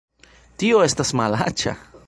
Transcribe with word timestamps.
Tio 0.63 0.81
estas 0.87 1.13
malaĉa! 1.21 1.79